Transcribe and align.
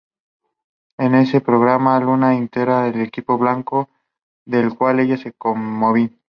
En 0.97 1.13
ese 1.13 1.41
programa, 1.41 1.99
Luna 1.99 2.33
integra 2.33 2.87
el 2.87 3.01
Equipo 3.01 3.37
Blanco, 3.37 3.87
del 4.47 4.75
cual 4.75 4.99
ella 4.99 5.13
es 5.13 5.25
comodín. 5.37 6.17